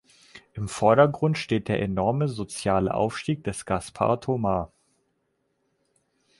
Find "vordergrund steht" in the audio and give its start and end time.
0.67-1.67